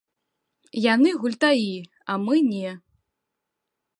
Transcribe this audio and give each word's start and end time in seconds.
Яны 0.93 1.09
гультаі, 1.25 1.69
а 2.13 2.17
мы 2.25 2.35
не. 2.51 2.69